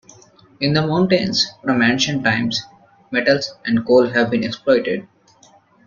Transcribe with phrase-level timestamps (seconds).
[0.59, 2.63] In the mountains, from ancient times,
[3.11, 5.07] metals and coal have been exploited.